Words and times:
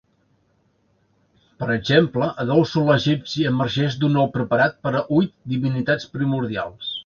Per 1.63 1.67
exemple 1.73 2.29
el 2.45 2.49
déu 2.53 2.63
solar 2.71 2.97
egipci 3.03 3.47
emergeix 3.53 4.01
d'un 4.05 4.19
ou 4.25 4.33
preparat 4.41 4.83
per 4.87 4.97
huit 5.05 5.37
divinitats 5.55 6.13
primordials. 6.19 6.95